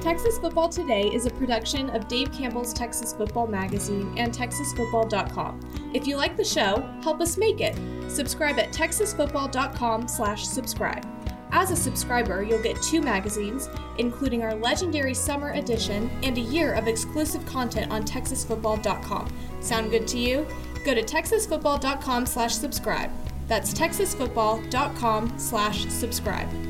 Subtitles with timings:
[0.00, 5.60] Texas Football Today is a production of Dave Campbell's Texas Football Magazine and TexasFootball.com.
[5.92, 7.76] If you like the show, help us make it.
[8.10, 11.06] Subscribe at Texasfootball.com/slash-subscribe.
[11.52, 13.68] As a subscriber, you'll get two magazines,
[13.98, 19.30] including our legendary summer edition and a year of exclusive content on TexasFootball.com.
[19.60, 20.46] Sound good to you?
[20.84, 23.10] Go to Texasfootball.com/slash-subscribe.
[23.48, 26.69] That's TexasFootball.com/subscribe.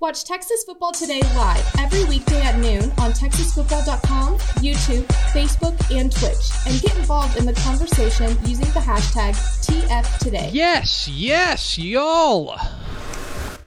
[0.00, 6.50] Watch Texas Football Today live every weekday at noon on TexasFootball.com, YouTube, Facebook, and Twitch,
[6.66, 10.48] and get involved in the conversation using the hashtag TFToday.
[10.54, 12.56] Yes, yes, y'all.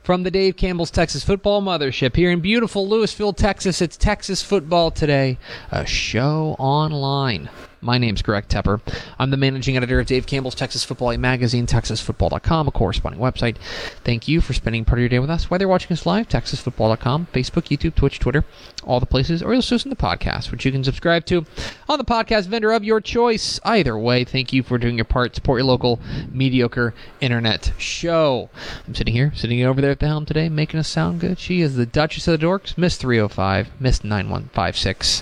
[0.02, 4.90] From the Dave Campbell's Texas Football Mothership here in beautiful Lewisville, Texas, it's Texas Football
[4.90, 5.38] Today,
[5.70, 7.52] a show online.
[7.84, 8.80] My name's Greg Tepper.
[9.20, 13.58] I'm the managing editor of Dave Campbell's Texas Football magazine, TexasFootball.com, a corresponding website.
[14.06, 16.30] Thank you for spending part of your day with us, whether you're watching us live,
[16.30, 18.46] TexasFootball.com, Facebook, YouTube, Twitch, Twitter,
[18.86, 21.46] all the places, or you'll listen to the podcast, which you can subscribe to
[21.90, 23.60] on the podcast vendor of your choice.
[23.66, 25.36] Either way, thank you for doing your part.
[25.36, 26.00] Support your local
[26.32, 28.50] mediocre internet show.
[28.88, 31.38] I'm sitting here, sitting over there at the helm today, making us sound good.
[31.38, 35.22] She is the Duchess of the Dorks, Miss 305, Miss 9156,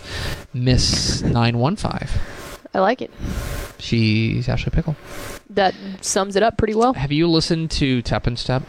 [0.53, 2.50] Miss 915.
[2.73, 3.11] I like it.
[3.80, 4.95] She's Ashley Pickle.
[5.50, 6.94] That sums it up pretty well.
[6.94, 8.63] Have you listened to Tap and Step?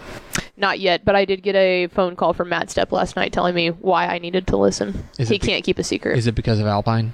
[0.56, 3.54] Not yet, but I did get a phone call from Matt Step last night telling
[3.54, 5.06] me why I needed to listen.
[5.18, 6.18] Is he be- can't keep a secret.
[6.18, 7.12] Is it because of Alpine?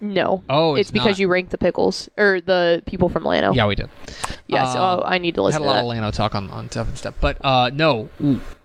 [0.00, 0.42] no.
[0.48, 1.18] Oh, it's, it's because not.
[1.18, 3.52] you ranked the pickles or the people from Llano.
[3.52, 3.90] Yeah, we did.
[4.46, 4.74] Yes.
[4.74, 5.62] Uh, oh, I need to listen.
[5.62, 7.14] Had a to lot of Llano talk on, on Tap and Step.
[7.20, 8.08] But uh, no,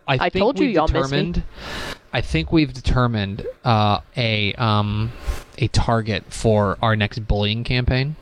[0.07, 1.43] I, I think told you y'all determined.
[2.11, 5.11] I think we've determined uh, a um,
[5.59, 8.15] a target for our next bullying campaign.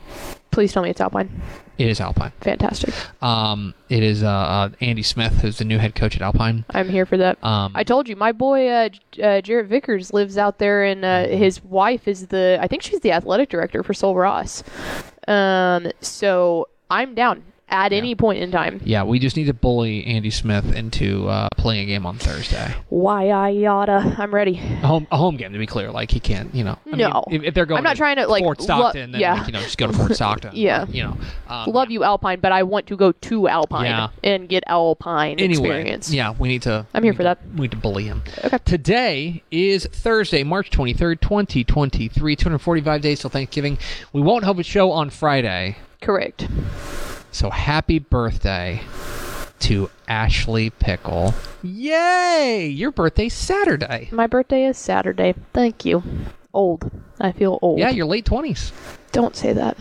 [0.50, 1.40] Please tell me it's Alpine.
[1.78, 2.32] It is Alpine.
[2.40, 2.92] Fantastic.
[3.22, 6.64] Um, it is uh, uh, Andy Smith, who's the new head coach at Alpine.
[6.70, 7.42] I'm here for that.
[7.44, 8.88] Um, I told you, my boy uh,
[9.22, 13.00] uh, Jarrett Vickers lives out there, and uh, his wife is the I think she's
[13.00, 14.64] the athletic director for Sul Ross.
[15.28, 18.80] Um, so I'm down at any point in time.
[18.84, 22.74] yeah, we just need to bully Andy Smith into uh, playing a game on Thursday.
[22.88, 24.14] Why I yada?
[24.18, 24.58] I'm ready.
[24.58, 25.90] A home, a home game to be clear.
[25.90, 26.78] Like he can't, you know.
[26.86, 27.24] I mean, No.
[27.30, 29.34] if, if they're going, I'm not trying to, like, Fort lo- then yeah.
[29.34, 30.52] like, you know, just go to Fort Stockton.
[30.54, 30.86] Yeah.
[30.88, 31.16] you know.
[31.48, 34.08] Um, Love you, Alpine, but I want to go to Alpine Yeah.
[34.24, 36.12] and get Alpine Anyway, experience.
[36.12, 36.86] yeah, we need to.
[36.94, 37.38] I'm here for need that.
[37.54, 38.22] We need to bully him.
[38.44, 38.58] Okay.
[38.64, 42.36] Today is Thursday, March 23rd, 2023.
[42.36, 43.78] 245 days till Thanksgiving.
[44.12, 46.46] We won't have a show on Friday, Correct.
[47.32, 48.80] So happy birthday
[49.60, 51.34] to Ashley Pickle.
[51.62, 52.68] Yay!
[52.68, 54.08] Your birthday's Saturday.
[54.12, 55.34] My birthday is Saturday.
[55.52, 56.02] Thank you.
[56.54, 56.90] Old.
[57.20, 57.78] I feel old.
[57.78, 58.72] Yeah, you're late 20s.
[59.12, 59.76] Don't say that.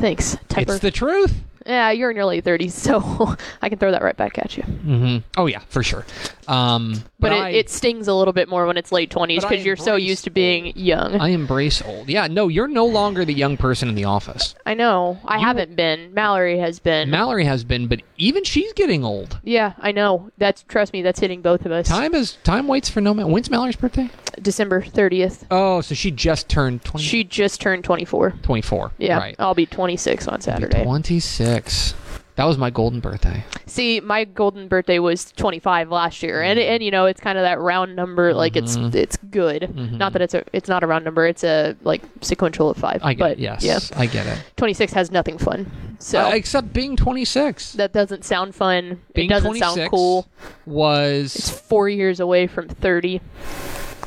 [0.00, 0.74] Thanks, Tepper.
[0.74, 1.42] It's the truth.
[1.66, 4.62] Yeah, you're in your late 30s, so I can throw that right back at you.
[4.62, 5.18] Mm-hmm.
[5.36, 6.04] Oh yeah, for sure.
[6.48, 9.64] Um, But, it, I, it stings a little bit more when it's late 20s because
[9.64, 11.20] you're so used to being young.
[11.20, 12.08] I embrace old.
[12.08, 14.54] Yeah, no, you're no longer the young person in the office.
[14.64, 15.18] I know.
[15.24, 16.14] I You- haven't been.
[16.14, 17.10] Mallory has been.
[17.10, 19.38] Mallory has been, but even she's getting old.
[19.44, 20.30] yeah, I know.
[20.38, 21.02] That's trust me.
[21.02, 21.86] That's hitting both of us.
[21.88, 23.30] Time is time waits for no man.
[23.30, 24.08] When's Mallory's birthday?
[24.40, 25.44] December 30th.
[25.50, 28.34] Oh, so she just turned 20, She just turned 24.
[28.42, 28.92] 24.
[28.98, 29.36] Yeah, right.
[29.38, 30.84] I'll be 26 on Saturday.
[30.84, 31.94] 26.
[32.38, 33.42] That was my golden birthday.
[33.66, 37.42] See, my golden birthday was 25 last year, and and you know it's kind of
[37.42, 38.32] that round number.
[38.32, 38.96] Like it's Mm-hmm.
[38.96, 39.74] it's good.
[39.74, 41.26] Not that it's a it's not a round number.
[41.26, 43.00] It's a like sequential of five.
[43.02, 43.38] I get but it.
[43.40, 44.38] Yes, yeah, I get it.
[44.56, 45.68] 26 has nothing fun.
[45.98, 49.00] So Uh, except being 26 that doesn't sound fun.
[49.14, 50.28] Being it doesn't 26 sound cool.
[50.38, 53.20] It's was four years away from 30.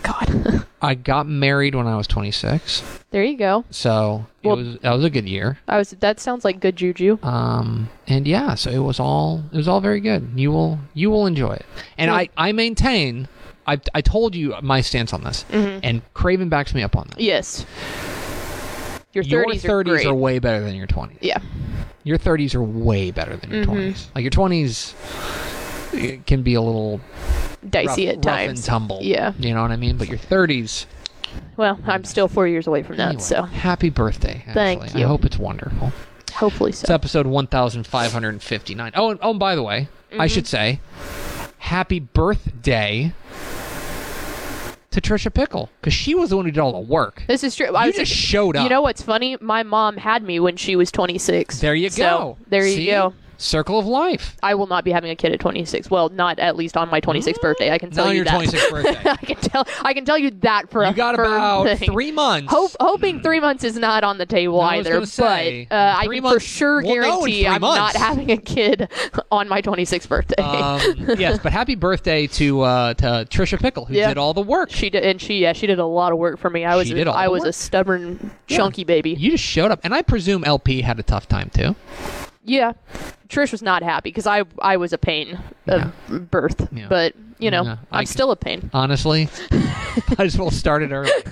[0.03, 2.81] God, I got married when I was 26.
[3.11, 3.65] there you go.
[3.69, 5.57] So Well- it was that was a good year.
[5.67, 5.91] I was.
[5.91, 7.17] That sounds like good juju.
[7.23, 11.09] um and yeah so it was all it was all very good you will you
[11.09, 11.65] will enjoy it
[11.97, 13.27] and i i maintain
[13.67, 15.79] i i told you my stance on this Mm-hmm.
[15.83, 17.65] and craven backs me up on that Yes.
[19.13, 20.05] Your 30s, your are 30s great.
[20.07, 21.37] are, way better than your 20s yeah.
[22.03, 23.91] your 30s are way better than your Mhm.
[23.93, 24.93] 20s like your 20s
[25.93, 26.99] it can be a little
[27.69, 28.59] Dicey rough, at rough times.
[28.59, 29.33] and tumble Yeah.
[29.39, 30.85] you know what i mean but your 30s
[31.57, 35.03] Well, I'm still four years away from that, anyway, so happy birthday Thank you.
[35.05, 35.91] i hope it's wonderful
[36.33, 36.93] hopefully It's so.
[36.93, 38.91] episode 1559.
[38.95, 40.19] Oh, and, oh, and by the way, Mm-hmm.
[40.21, 40.79] I should say,
[41.59, 43.13] happy birthday
[44.91, 47.23] to Trisha Pickle because she was the one who did all the work.
[47.27, 47.67] This is true.
[47.73, 48.63] I was just showed up.
[48.63, 49.37] You know what's funny?
[49.39, 51.61] My mom had me when she was 26.
[51.61, 52.37] There you So, go.
[52.49, 52.85] there you See?
[52.87, 53.13] go.
[53.41, 54.37] Circle of life.
[54.43, 55.89] I will not be having a kid at 26.
[55.89, 57.71] Well, not at least on my 26th birthday.
[57.71, 58.41] I can tell Not on you your that.
[58.41, 59.09] 26th birthday.
[59.09, 59.67] I can tell.
[59.83, 61.91] I can tell you that for a You got firm about thing.
[61.91, 62.51] three months.
[62.51, 65.75] Hope, hoping three months is not on the table I was either, gonna say, but
[65.75, 68.31] uh, I three can months- for sure we'll know in guarantee three I'm not having
[68.31, 68.89] a kid
[69.31, 70.41] on my 26th birthday.
[70.43, 70.79] Um,
[71.19, 74.09] yes, but happy birthday to uh, to Trisha Pickle who Yeah.
[74.09, 74.69] did all the work.
[74.71, 76.63] she did, and she yeah, she did a lot of work for me.
[76.63, 79.11] I was She did all I the was a stubborn, chunky baby.
[79.11, 81.75] You just showed up, and I presume LP had a tough time too.
[82.43, 82.73] Yeah,
[83.29, 85.93] Trish was not happy because I I was a pain of
[86.31, 86.87] birth, Yeah.
[86.89, 88.69] but you know Yeah, I I'm still a pain.
[88.73, 91.09] Honestly, might as well start it early.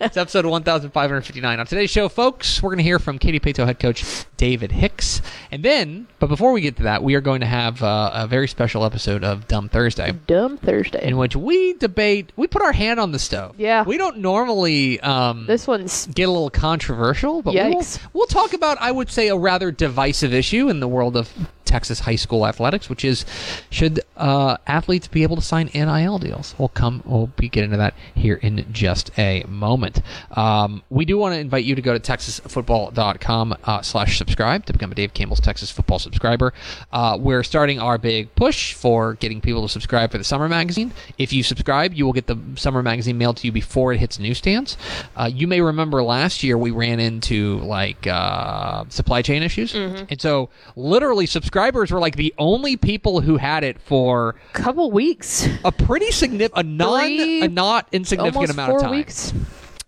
[0.00, 1.60] it's episode 1559.
[1.60, 5.22] On today's show, folks, we're going to hear from Katy Paetow head coach David Hicks.
[5.50, 8.26] And then, but before we get to that, we are going to have uh, a
[8.26, 10.12] very special episode of Dumb Thursday.
[10.26, 11.06] Dumb Thursday.
[11.06, 13.54] In which we debate, we put our hand on the stove.
[13.58, 13.84] Yeah.
[13.84, 18.78] We don't normally um, this one's get a little controversial, but we'll, we'll talk about,
[18.80, 21.32] I would say, a rather divisive issue in the world of
[21.64, 23.26] Texas high school athletics, which is
[23.70, 26.54] should uh, athletes be able to sign NIL deals?
[26.58, 30.02] We'll come, we'll be getting to that here in just a moment.
[30.32, 34.72] Um, we do want to invite you to go to texasfootball.com uh, slash subscribe to
[34.72, 36.52] become a Dave Campbell's Texas football subscriber.
[36.92, 40.92] Uh, we're starting our big push for getting people to subscribe for the summer magazine.
[41.18, 44.18] If you subscribe, you will get the summer magazine mailed to you before it hits
[44.18, 44.76] newsstands.
[45.16, 50.20] Uh, you may remember last year we ran into like uh, supply chain issues, and
[50.20, 55.35] so literally subscribers were like the only people who had it for a couple weeks,
[55.64, 58.90] a pretty significant, a non, Three- a not insignificant amount of time.
[58.90, 59.32] weeks.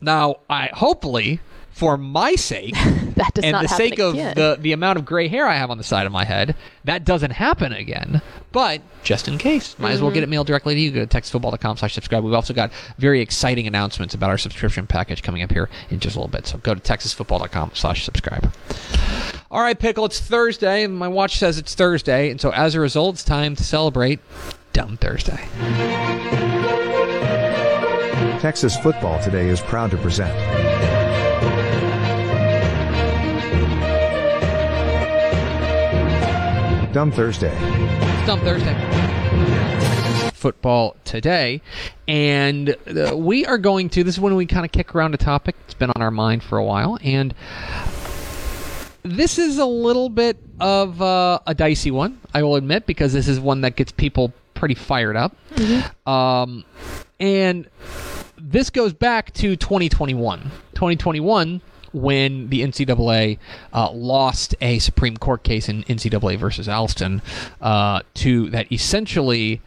[0.00, 1.40] Now, I hopefully
[1.72, 2.74] for my sake
[3.18, 4.34] That does and the sake of again.
[4.34, 7.04] the the amount of gray hair I have on the side of my head, that
[7.04, 8.20] doesn't happen again.
[8.52, 10.14] But just in case, might as well Mm-hmm.
[10.14, 10.90] get it mailed directly to you.
[10.90, 12.24] Go to texasfootball.com slash subscribe.
[12.24, 16.16] We've also got very exciting announcements about our subscription package coming up here in just
[16.16, 16.46] a little bit.
[16.46, 18.52] So go to texasfootball.com slash subscribe.
[19.50, 22.80] All right, Pickle, it's Thursday, and my watch says it's Thursday, and so as a
[22.80, 24.20] result, it's time to celebrate
[24.78, 25.44] Dumb Thursday.
[28.38, 30.32] Texas Football Today is proud to present.
[36.94, 37.52] Dumb Thursday.
[38.24, 38.72] Dumb Thursday.
[40.32, 41.60] Football today,
[42.06, 44.04] and uh, we are going to.
[44.04, 46.44] This is when we kind of kick around a topic that's been on our mind
[46.44, 47.34] for a while, and
[49.02, 53.26] this is a little bit of uh, a dicey one, I will admit, because this
[53.26, 55.34] is one that gets people pretty fired up.
[56.06, 56.64] Um,
[57.20, 57.68] and
[58.36, 60.42] this goes back to 2021.
[60.74, 61.60] 2021,
[61.92, 63.38] when the NCAA
[63.72, 67.22] uh, lost a Supreme Court case in NCAA versus Alston,
[67.60, 69.62] uh, to that essentially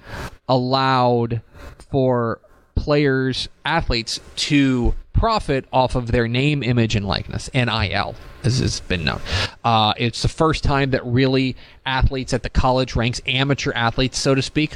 [0.47, 1.41] allowed
[1.89, 2.39] for
[2.81, 9.03] players, athletes to profit off of their name, image, and likeness, NIL, as has been
[9.03, 9.21] known.
[9.63, 11.55] Uh, it's the first time that really
[11.85, 14.71] athletes at the college ranks, amateur athletes, so to speak,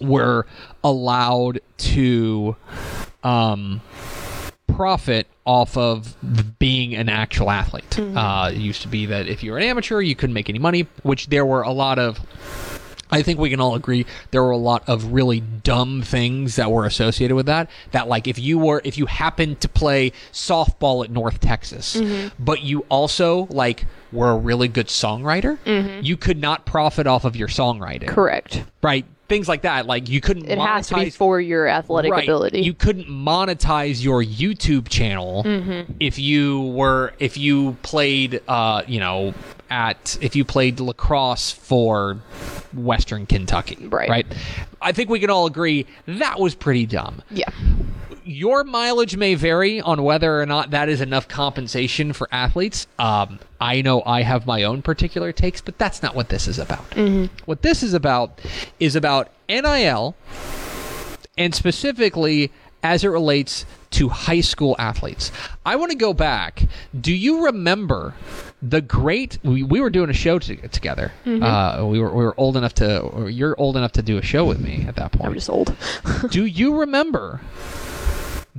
[0.00, 0.46] were
[0.84, 2.54] allowed to
[3.24, 3.80] um,
[4.68, 6.14] profit off of
[6.60, 7.98] being an actual athlete.
[7.98, 10.60] Uh, it used to be that if you were an amateur, you couldn't make any
[10.60, 12.20] money, which there were a lot of.
[13.10, 16.70] I think we can all agree there were a lot of really dumb things that
[16.70, 17.70] were associated with that.
[17.92, 22.28] That like if you were if you happened to play softball at North Texas, mm-hmm.
[22.42, 26.02] but you also like were a really good songwriter, mm-hmm.
[26.02, 28.08] you could not profit off of your songwriting.
[28.08, 28.64] Correct.
[28.82, 29.04] Right.
[29.28, 29.86] Things like that.
[29.86, 32.24] Like you couldn't It monetize has to be for your athletic right.
[32.24, 32.60] ability.
[32.62, 35.92] You couldn't monetize your YouTube channel Mm-hmm.
[36.00, 39.34] if you were if you played uh, you know,
[39.70, 42.14] at if you played lacrosse for
[42.74, 43.86] Western Kentucky.
[43.86, 44.08] Right.
[44.08, 44.26] Right.
[44.80, 47.22] I think we can all agree that was pretty dumb.
[47.30, 47.50] yeah.
[48.28, 52.86] Your mileage may vary on whether or not that is enough compensation for athletes.
[52.98, 56.58] Um, I know I have my own particular takes, but that's not what this is
[56.58, 56.94] about.
[57.46, 58.38] What this is about
[58.78, 60.14] is about NIL
[61.38, 65.32] and specifically as it relates to high school athletes.
[65.64, 66.64] I want to go back.
[67.00, 68.12] Do you remember
[68.60, 69.38] the great?
[69.42, 71.12] We, we were doing a show to, together.
[71.24, 73.00] Uh, we were we were old enough to.
[73.00, 75.28] Or you're old enough to do a show with me at that point.
[75.30, 75.74] I'm just old.
[76.30, 77.40] Do you remember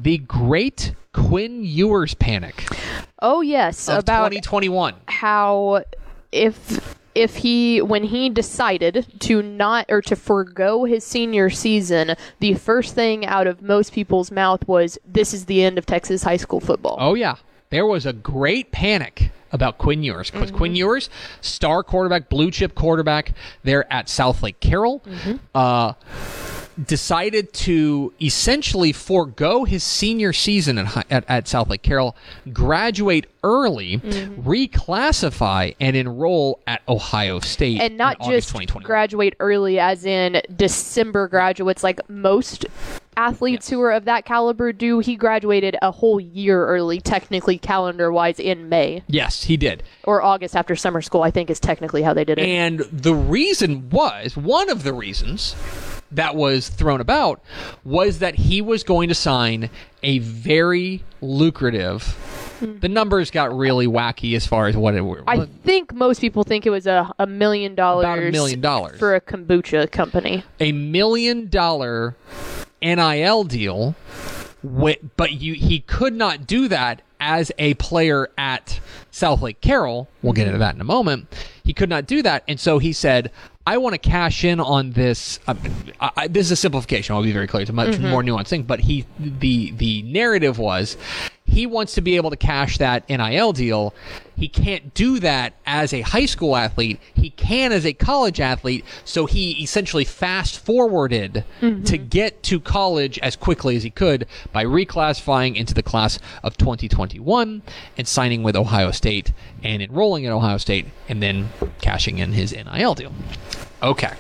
[0.02, 2.66] the great Quinn Ewers panic
[3.22, 4.96] Oh yes, of about 2021?
[5.08, 5.84] how
[6.32, 12.54] if if he when he decided to not or to forego his senior season, the
[12.54, 16.38] first thing out of most people's mouth was this is the end of Texas high
[16.38, 16.96] school football.
[17.00, 17.36] Oh yeah,
[17.72, 21.10] there was a great panic about Quinn Ewers because Quinn Ewers,
[21.42, 25.04] star quarterback, blue chip quarterback, there at Southlake Carroll.
[25.56, 25.94] Uh,
[26.86, 32.16] decided to essentially forego his senior season at, at, at Southlake Carroll,
[32.54, 34.42] graduate early, Mm-hmm.
[34.48, 37.82] reclassify, and enroll at Ohio State.
[37.82, 42.66] and not just graduate early as in December graduates like most
[43.18, 45.00] athletes who are of that caliber do.
[45.00, 49.84] He graduated a whole year early, technically calendar wise, in May Yes, he did.
[50.04, 51.24] or August after summer school.
[51.24, 52.46] I think is technically how they did it.
[52.46, 55.54] And the reason was one of the reasons
[56.12, 57.42] that was thrown about
[57.84, 59.70] was that he was going to sign
[60.04, 62.18] a very lucrative.
[62.82, 65.24] The numbers got really wacky as far as what it were.
[65.28, 69.00] I think most people think it was a, a million dollars About a million dollars.
[69.00, 70.44] for a kombucha company.
[70.60, 72.16] a million dollar
[72.82, 73.96] NIL deal,
[74.62, 78.80] but you he could not do that as a player at
[79.12, 80.10] Southlake Carroll.
[80.22, 81.34] We'll get into that in a moment.
[81.64, 83.32] He could not do that, and so he said,
[83.70, 85.54] "I want to cash in on this." Uh,
[86.00, 87.16] I, I, this is a simplification.
[87.16, 87.62] I'll be very clear.
[87.62, 90.98] It's a much more nuanced thing, but he the the narrative was
[91.50, 93.94] he wants to be able to cash that NIL deal.
[94.38, 97.00] He can't do that as a high school athlete.
[97.14, 98.86] He can as a college athlete.
[99.04, 101.84] So he essentially fast forwarded mm-hmm.
[101.84, 106.56] to get to college as quickly as he could by reclassifying into the class of
[106.58, 107.62] 2021
[107.98, 111.50] and signing with Ohio State and enrolling at Ohio State and then
[111.82, 113.12] cashing in his NIL deal.
[113.82, 114.14] Okay.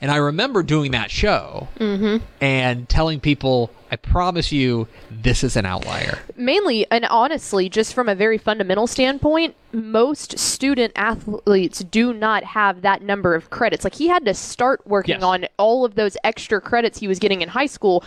[0.00, 2.24] And I remember doing that show mm-hmm.
[2.40, 6.18] and telling people, I promise you, this is an outlier.
[6.36, 12.82] Mainly and honestly, just from a very fundamental standpoint, most student athletes do not have
[12.82, 13.84] that number of credits.
[13.84, 15.22] Like he had to start working Yes.
[15.22, 18.04] on all of those extra credits he was getting in high school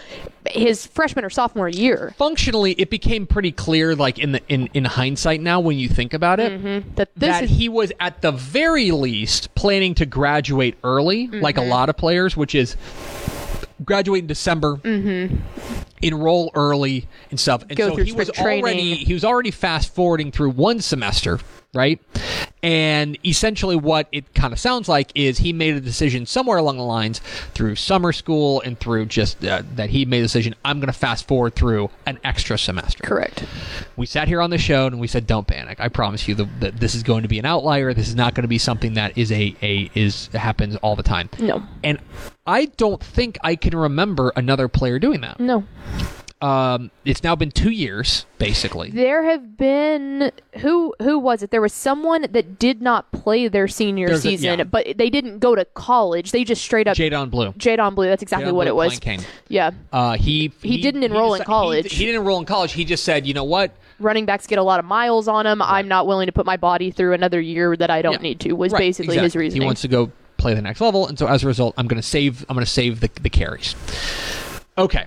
[0.50, 2.14] his freshman or sophomore year.
[2.18, 6.14] Functionally, it became pretty clear, like in the in, in hindsight now, when you think
[6.14, 6.90] about it, mm-hmm.
[6.96, 11.40] That this that is he was at the very least planning to graduate early, mm-hmm.
[11.42, 11.70] like a mm-hmm.
[11.70, 12.76] lot of players, which is
[13.84, 15.36] graduate in December, mm-hmm.
[16.02, 17.64] enroll early and stuff.
[17.68, 18.64] And Go so through he was training.
[18.64, 21.40] already he was already fast forwarding through one semester,
[21.74, 22.00] right?
[22.62, 26.78] And essentially, what it kind of sounds like is he made a decision somewhere along
[26.78, 27.20] the lines
[27.54, 30.56] through summer school and through just uh, that he made a decision.
[30.64, 33.04] I'm going to fast forward through an extra semester.
[33.04, 33.44] correct.
[33.98, 35.80] We sat here on the show and we said, "Don't panic.
[35.82, 37.94] I promise you that that this is going to be an outlier.
[37.94, 41.04] This is not going to be something that is a a is happens all the
[41.04, 41.64] time." No.
[41.84, 42.00] And
[42.48, 45.40] I don't think I can remember another player doing that.
[45.40, 45.66] No.
[46.44, 48.90] Um, it's now been two years, basically.
[48.92, 51.52] There have been who who was it?
[51.52, 54.64] There was someone that did not play their senior There's a- season, yeah.
[54.66, 56.32] but they didn't go to college.
[56.32, 57.54] They just straight up Jaydon Blue.
[57.54, 58.08] Jaydon Blue.
[58.08, 59.00] That's exactly Jaydon what Blue it was.
[59.00, 59.22] Cain.
[59.48, 59.72] Yeah.
[59.94, 61.94] Uh, he, He didn't enroll in deci- he- college.
[61.94, 62.74] He, didn't enroll in college.
[62.74, 63.72] He just said, "You know what?
[64.00, 65.62] running backs get a lot of miles on them.
[65.62, 68.18] I'm not willing to put my body through another year that I don't Yeah.
[68.20, 68.52] need to.
[68.54, 69.40] Was Right, basically his exactly.
[69.46, 69.62] reasoning.
[69.62, 72.02] He wants to go play the next level, and so as a result, I'm going
[72.02, 72.46] to save.
[72.50, 73.76] I'm going to save the the carries.
[74.78, 75.06] Okay.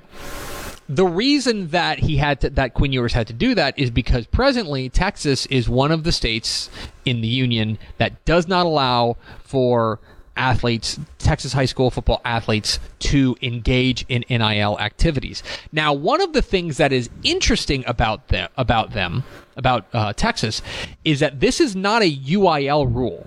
[0.89, 4.27] The reason that he had to, that Quinn Ewers had to do that is because
[4.27, 6.71] presently Texas is one of the states
[7.05, 9.99] in the union that does not allow for
[10.37, 15.43] athletes, Texas high school football athletes, to engage in NIL activities.
[15.73, 19.25] Now, one of the things that is interesting about them, about them,
[19.57, 20.63] about uh, Texas,
[21.05, 23.27] is that this is not a UIL rule.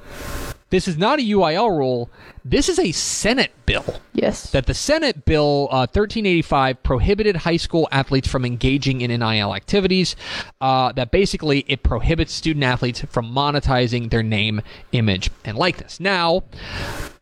[0.69, 2.09] This is not a UIL rule.
[2.45, 4.51] This is a Senate bill yes.
[4.51, 10.15] that the Senate Bill uh, 1385 prohibited high school athletes from engaging in NIL activities.
[10.61, 14.61] Uh, that basically it prohibits student athletes from monetizing their name,
[14.91, 15.99] image, and likeness.
[15.99, 16.43] Now,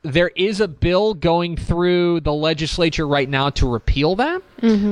[0.03, 4.41] there is a bill going through the legislature right now to repeal that.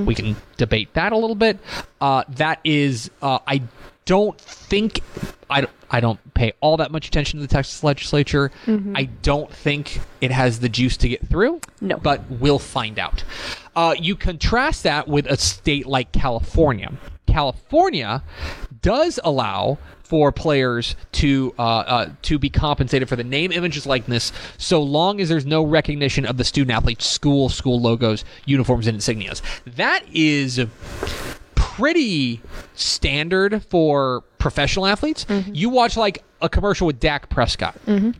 [0.06, 1.60] We can debate that a little bit.
[2.00, 3.62] Uh, that is, uh, I
[4.06, 5.02] don't think
[5.50, 8.52] I don't, I don't pay all that much attention to the Texas legislature.
[8.96, 11.62] I don't think it has the juice to get through.
[11.82, 11.98] No.
[11.98, 13.24] But we'll find out.
[13.76, 16.94] Uh, you contrast that with a state like California.
[17.28, 18.24] California
[18.82, 24.32] does allow for players to uh, uh, to be compensated for the name, images, likeness,
[24.58, 29.00] so long as there's no recognition of the student athlete's school, school logos, uniforms, and
[29.00, 29.42] insignias.
[29.66, 30.64] That is
[31.78, 32.42] pretty
[32.74, 35.26] standard for professional athletes.
[35.48, 37.76] You watch like a commercial with Dak Prescott.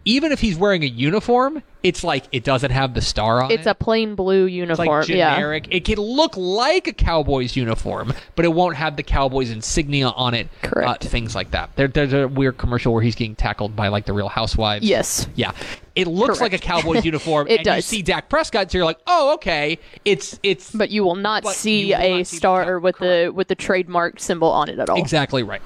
[0.06, 3.56] Even if he's wearing a uniform, it's like it doesn't have the star on it.
[3.60, 3.70] It's it.
[3.70, 4.88] a plain blue It's uniform.
[4.88, 5.36] like yeah.
[5.36, 5.68] generic.
[5.72, 10.34] It can look like a Cowboys uniform, but it won't have the Cowboys insignia on
[10.34, 10.50] it.
[10.64, 11.06] Correct.
[11.06, 11.76] Uh, things like that.
[11.76, 14.86] There, there's a weird commercial where he's getting tackled by like the Real Housewives.
[14.86, 15.28] Yes.
[15.36, 15.52] Yeah.
[15.96, 17.76] It looks like a Cowboys uniform, It and does.
[17.78, 19.80] you see Dak Prescott, so you're like, oh, okay.
[20.04, 23.48] It's it's But you will not see will a not see star with the with
[23.48, 24.98] the trademark symbol on it at all.
[25.00, 25.62] Exactly right.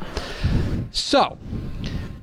[0.92, 1.38] So,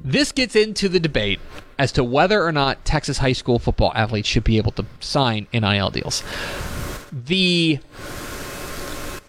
[0.04, 1.40] this gets into the debate
[1.78, 5.46] as to whether or not Texas high school football athletes should be able to sign
[5.52, 6.22] NIL deals.
[7.12, 7.78] The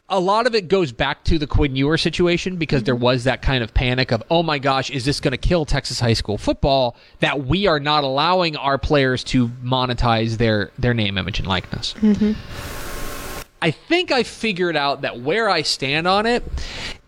[0.10, 3.04] a lot of it goes back to the Quinn Ewer situation because there mm-hmm.
[3.04, 6.00] was that kind of panic of, oh my gosh, is this going to kill Texas
[6.00, 11.18] high school football that we are not allowing our players to monetize their their name,
[11.18, 11.94] image, and likeness.
[11.96, 12.34] Mm-hmm.
[13.62, 16.44] I think I figured out that where I stand on it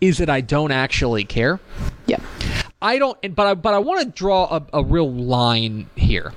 [0.02, 1.60] is that I don't actually care.
[2.08, 2.20] Yeah.
[2.82, 6.32] I don't, but I but I want to draw a, a real line here.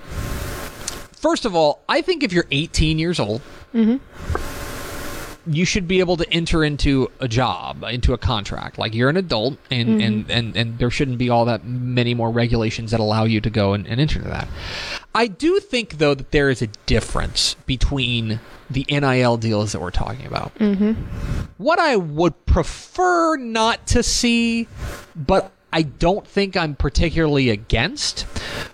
[1.13, 3.41] First of all, I think if you're 18 years old,
[3.73, 3.97] mm-hmm.
[5.47, 8.79] You should be able to enter into a job, into a contract.
[8.79, 10.01] Like you're an adult, and mm-hmm.
[10.01, 13.51] and, and and there shouldn't be all that many more regulations that allow you to
[13.51, 14.49] go and, and enter that.
[15.15, 19.91] I do think though that there is a difference between the NIL deals that we're
[19.91, 20.55] talking about.
[20.57, 20.93] Mm-hmm.
[21.59, 24.69] What I would prefer not to see,
[25.15, 28.27] but I don't think I'm particularly against,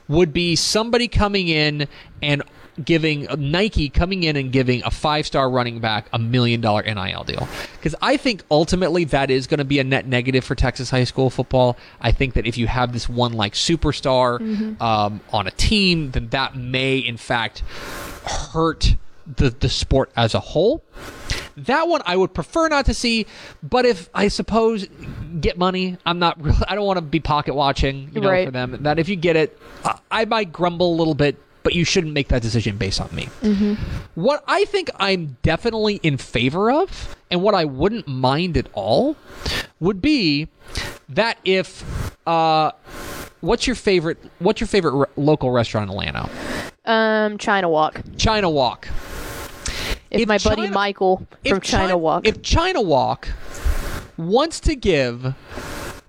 [0.08, 1.88] would be somebody coming in
[2.22, 2.42] and
[2.84, 7.24] giving Nike coming in and giving a five star running back a million dollar NIL
[7.24, 7.48] deal.
[7.74, 11.04] Because I think ultimately that is going to be a net negative for Texas high
[11.04, 11.76] school football.
[12.00, 14.40] I think that if you have this one like superstar
[14.80, 17.60] um, on a team, then that may in fact
[18.24, 18.94] hurt
[19.26, 20.82] the, the sport as a whole.
[21.56, 23.26] That one I would prefer not to see,
[23.62, 24.86] but if I suppose
[25.40, 28.46] get money, I'm not really, I don't want to be pocket watching, you know, Right.
[28.46, 28.78] for them.
[28.82, 31.36] That if you get it, I, I might grumble a little bit,
[31.68, 33.26] but you shouldn't make that decision based on me.
[34.14, 39.16] What I think I'm definitely in favor of, and what I wouldn't mind at all,
[39.78, 40.48] would be
[41.10, 41.84] that if
[42.26, 42.72] uh,
[43.42, 46.30] what's your favorite what's your favorite re- local restaurant in Atlanta?
[46.86, 48.00] Um, China Walk.
[48.16, 48.88] China Walk.
[50.10, 52.26] If, If my buddy Michael from China Chi- Walk.
[52.26, 53.28] If China Walk
[54.16, 55.34] wants to give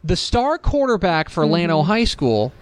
[0.06, 1.86] the star quarterback for Mm-hmm.
[1.86, 2.54] High School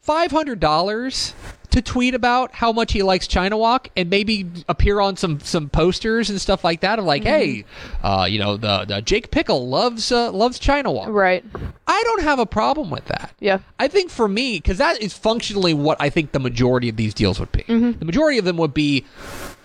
[0.00, 1.34] five hundred dollars
[1.70, 5.68] to tweet about how much he likes China Walk and maybe appear on some some
[5.68, 8.06] posters and stuff like that of like, hey, Mm-hmm.
[8.06, 11.08] uh, you know, the, the Jake Pickle loves uh, loves China Walk.
[11.08, 11.44] right.
[11.86, 13.32] I don't have a problem with that.
[13.40, 13.58] Yeah.
[13.78, 17.14] I think for me, because that is functionally what I think the majority of these
[17.14, 17.62] deals would be.
[17.62, 17.98] Mm-hmm.
[17.98, 19.04] The majority of them would be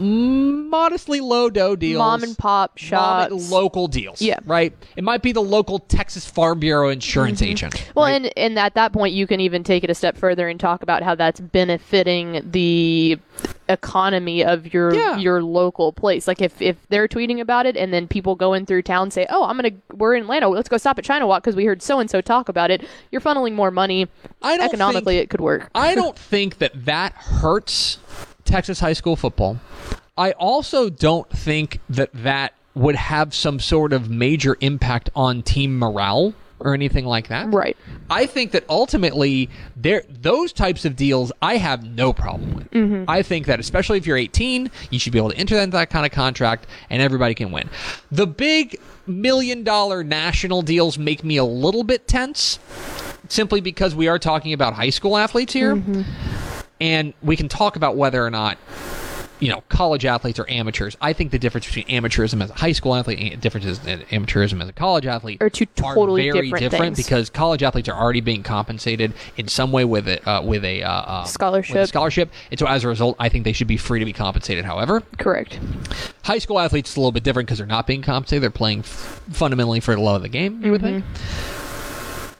[0.01, 3.51] modestly low dough deals, Mom and pop shops.
[3.51, 4.21] local deals.
[4.21, 4.39] Yeah.
[4.45, 4.73] right.
[4.95, 7.73] It might be the local Texas Farm Bureau insurance agent.
[7.75, 7.91] Mm-hmm.
[7.95, 8.15] Well, right?
[8.15, 10.81] and and at that point, you can even take it a step further and talk
[10.83, 13.19] about how that's benefiting the
[13.69, 15.17] economy of your Yeah.
[15.17, 16.27] your local place.
[16.27, 19.45] Like if if they're tweeting about it, and then people going through town say, "Oh,
[19.45, 21.99] I'm gonna we're in Atlanta, let's go stop at China Walk because we heard so
[21.99, 24.07] and so talk about it." You're funneling more money.
[24.41, 25.69] I don't Economically, think- it could work.
[25.75, 27.97] I don't think that that hurts
[28.43, 29.57] Texas high school football.
[30.17, 35.77] I also don't think that that would have some sort of major impact on team
[35.77, 37.51] morale or anything like that.
[37.51, 37.75] Right.
[38.09, 42.71] I think that ultimately there those types of deals I have no problem with.
[42.71, 43.05] Mm-hmm.
[43.07, 45.89] I think that especially if you're 18, you should be able to enter into that
[45.89, 47.69] kind of contract and everybody can win.
[48.11, 52.59] The big million dollar national deals make me a little bit tense
[53.27, 55.75] simply because we are talking about high school athletes here.
[55.75, 56.03] Mm-hmm.
[56.79, 58.57] And we can talk about whether or not
[59.41, 60.95] you know, college athletes are amateurs.
[61.01, 64.61] I think the difference between amateurism as a high school athlete and differences in amateurism
[64.61, 68.21] as a college athlete Are two totally very different different because college athletes are already
[68.21, 71.73] being compensated in some way with a uh, with a uh, uh, Scholarship.
[71.73, 74.05] with a scholarship, and so as a result, I think they should be free to
[74.05, 74.63] be compensated.
[74.63, 75.59] However, Correct.
[76.23, 79.21] high school athletes a little bit different because they're not being compensated; they're playing f-
[79.31, 80.63] fundamentally for the love of the game.
[80.63, 81.03] You would think.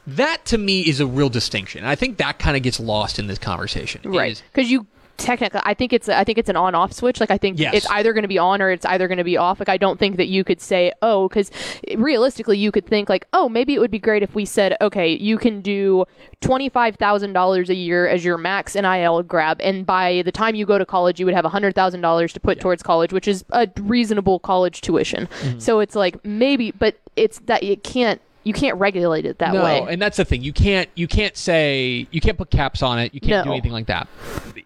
[0.06, 1.84] That to me is a real distinction.
[1.84, 4.02] I think that kind of gets lost in this conversation.
[4.04, 4.42] Right.
[4.52, 4.86] Because you
[5.16, 7.20] technically, I think it's I think it's an on-off switch.
[7.20, 7.74] Like I think Yes.
[7.74, 9.60] it's either going to be on or it's either going to be off.
[9.60, 11.50] Like I don't think that you could say, oh, because
[11.96, 15.08] realistically, you could think like, oh, maybe it would be great if we said, okay,
[15.14, 16.04] you can do
[16.40, 20.66] twenty-five thousand dollars a year as your max NIL grab, and by the time you
[20.66, 23.44] go to college, you would have hundred thousand dollars to put towards college, which is
[23.50, 25.26] a reasonable college tuition.
[25.26, 25.58] Mm-hmm.
[25.58, 28.20] So it's like maybe, but it's that it can't.
[28.44, 29.86] You can't regulate it that no, way.
[29.88, 30.42] and that's the thing.
[30.42, 33.14] You can't you can't say you can't put caps on it.
[33.14, 34.08] You can't do anything like that.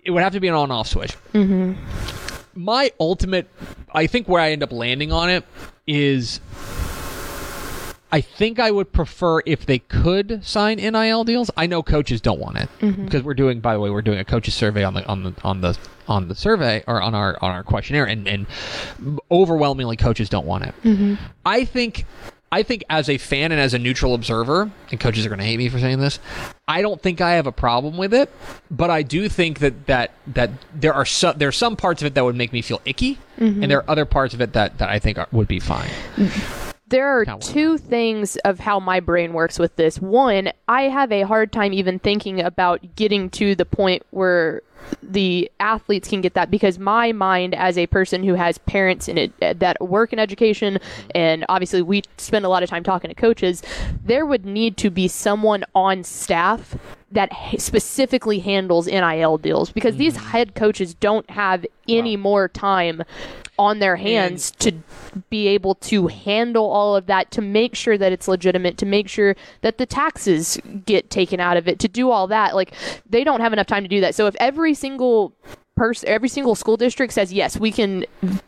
[0.04, 1.16] It would have to be an on off switch.
[1.32, 1.74] Mm-hmm.
[2.54, 3.48] My ultimate,
[3.92, 5.44] I think where I end up landing on it
[5.86, 6.40] is.
[8.12, 11.50] I think I would prefer if they could sign NIL deals.
[11.56, 13.60] I know coaches don't want it because we're doing.
[13.60, 15.76] By the way, we're doing a coaches survey on the on the on the
[16.08, 18.46] on the survey or on our on our questionnaire, and and
[19.30, 21.18] overwhelmingly coaches don't want it.
[21.44, 22.06] I think
[22.52, 25.44] I think as a fan and as a neutral observer, and coaches are going to
[25.44, 26.20] hate me for saying this,
[26.68, 28.30] I don't think I have a problem with it,
[28.70, 32.06] but I do think that that that there are some there are some parts of
[32.06, 33.68] it that would make me feel icky, and mm-hmm.
[33.68, 35.90] there are other parts of it that that I think are, would be fine.
[36.88, 40.00] There are two things of how my brain works with this.
[40.00, 44.62] One, I have a hard time even thinking about getting to the point where
[45.02, 49.18] the athletes can get that because my mind as a person who has parents in
[49.18, 50.78] it uh, that work in education
[51.14, 53.62] and obviously we spend a lot of time talking to coaches
[54.04, 56.76] there would need to be someone on staff
[57.10, 63.02] that specifically handles NIL deals because these head coaches don't have any more time
[63.58, 64.72] on their hands to
[65.30, 69.08] be able to handle all of that to make sure that it's legitimate to make
[69.08, 72.54] sure that the taxes get taken out of it to do all that.
[72.54, 72.72] Like
[73.08, 74.14] they don't have enough time to do that.
[74.14, 75.34] So if every single
[75.76, 78.02] person every single school district says yes we can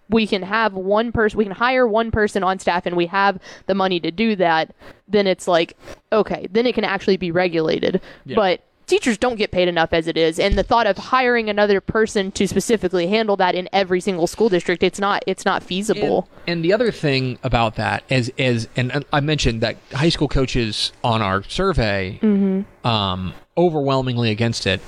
[0.08, 3.38] we can have one person we can hire one person on staff and we have
[3.66, 4.74] the money to do that
[5.08, 5.76] then it's like
[6.10, 8.00] okay then it can actually be regulated.
[8.34, 11.80] But teachers don't get paid enough as it is and the thought of hiring another
[11.80, 16.28] person to specifically handle that in every single school district it's not it's not feasible
[16.46, 20.08] And, and the other thing about that is is and, and I mentioned that high
[20.08, 22.18] school coaches on our survey
[22.84, 24.80] um, overwhelmingly against it,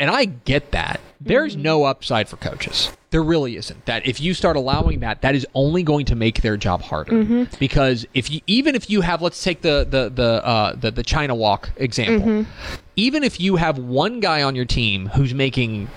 [0.00, 1.00] and I get that.
[1.20, 2.90] There's no upside for coaches.
[3.16, 3.86] There really isn't.
[3.86, 7.12] That if you start allowing that, that is only going to make their job harder.
[7.12, 7.56] Mm-hmm.
[7.58, 11.02] Because if you even if you have, let's take the the the uh, the, the
[11.02, 12.28] China Walk example.
[12.28, 12.50] Mm-hmm.
[12.96, 15.88] Even if you have one guy on your team who's making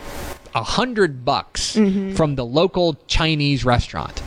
[0.56, 2.16] a hundred bucks mm-hmm.
[2.16, 4.24] from the local Chinese restaurant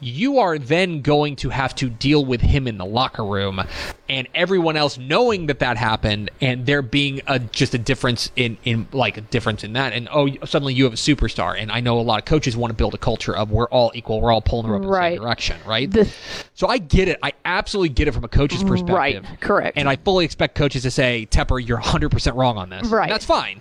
[0.00, 3.60] you are then going to have to deal with him in the locker room
[4.08, 8.56] and everyone else knowing that that happened and there being a just a difference in
[8.64, 9.92] in like a difference in that.
[9.92, 11.56] And oh suddenly you have a superstar.
[11.60, 13.90] And i know a lot of coaches want to build a culture of we're all
[13.94, 15.14] equal we're all pulling the rope in the Right.
[15.14, 15.90] same direction right?
[15.90, 16.08] The-
[16.54, 17.18] so i get it.
[17.22, 19.24] I absolutely get it from a coach's perspective.
[19.24, 19.76] Right, correct.
[19.78, 22.82] and i fully expect coaches to say tepper you're 100% wrong on this.
[22.82, 23.08] And Right.
[23.10, 23.60] that's fine.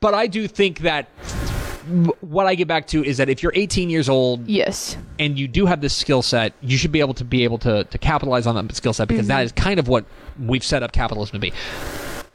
[0.00, 1.08] But i do think that
[2.20, 5.46] what I get back to is that if you're 18 years old yes and you
[5.46, 8.46] do have this skill set, you should be able to be able to, to capitalize
[8.46, 9.36] on that skill set because mm-hmm.
[9.36, 10.04] that is kind of what
[10.38, 11.52] we've set up capitalism to be.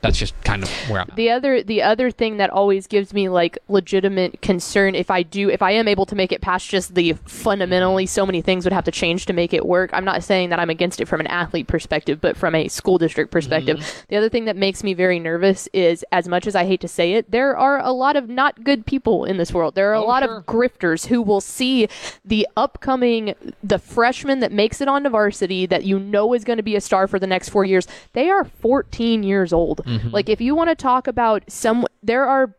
[0.01, 1.15] That's just kind of where I'm at.
[1.15, 5.49] the other the other thing that always gives me like legitimate concern if I do
[5.49, 8.73] if I am able to make it past just the fundamentally so many things would
[8.73, 9.89] have to change to make it work.
[9.93, 12.97] I'm not saying that I'm against it from an athlete perspective, but from a school
[12.97, 13.77] district perspective.
[13.77, 14.05] Mm-hmm.
[14.09, 16.87] The other thing that makes me very nervous is as much as I hate to
[16.87, 19.75] say it, there are a lot of not good people in this world.
[19.75, 20.37] There are a Oh, lot sure.
[20.37, 21.87] of grifters who will see
[22.25, 26.63] the upcoming the freshman that makes it onto varsity that you know is going to
[26.63, 27.87] be a star for the next 4 years.
[28.13, 29.81] They are 14 years old.
[29.91, 30.09] Mm-hmm.
[30.09, 32.53] Like if you want to talk about some there are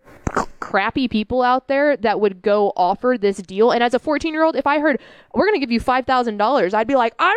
[0.61, 4.45] crappy people out there that would go offer this deal and as a 14 year
[4.45, 4.99] old if i heard
[5.35, 7.37] we're going to give you $5000 i'd be like i'm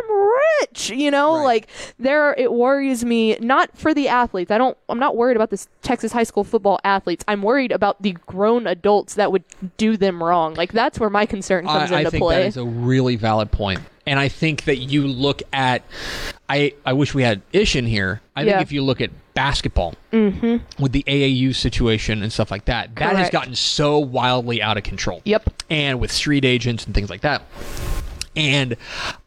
[0.61, 1.67] rich you know like
[1.99, 5.67] there it worries me not for the athletes i don't i'm not worried about this
[5.81, 9.43] texas high school football athletes i'm worried about the grown adults that would
[9.75, 12.47] do them wrong like that's where my concern comes I, I into think play that
[12.47, 13.81] is a really valid point.
[14.07, 15.81] And I think that you look at,
[16.47, 18.21] I, I wish we had Ish in here.
[18.35, 18.51] I Yeah.
[18.57, 23.15] think if you look at basketball with the AAU situation and stuff like that, that
[23.15, 25.21] has gotten so wildly out of control.
[25.25, 25.49] Yep.
[25.69, 27.43] And with street agents and things like that.
[28.35, 28.75] And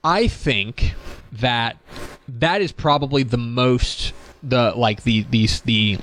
[0.03, 0.95] I think
[1.33, 1.77] that
[2.27, 5.99] that is probably the most the like the the the